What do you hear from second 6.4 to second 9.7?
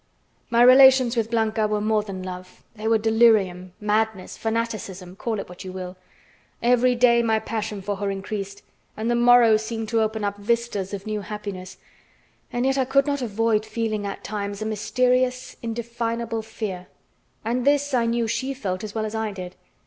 Every day my passion for her increased, and the morrow